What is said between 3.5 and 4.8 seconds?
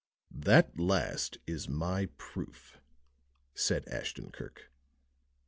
said Ashton Kirk.